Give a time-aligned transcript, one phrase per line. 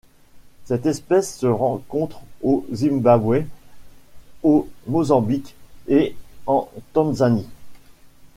[0.65, 3.43] Cette espèce se rencontre au Zimbabwe,
[4.41, 5.53] au Mozambique
[5.87, 6.15] et
[6.47, 7.47] en Tanzanie.